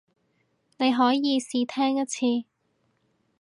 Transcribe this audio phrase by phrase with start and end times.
[0.77, 2.05] 你可以試聽一
[2.43, 2.47] 次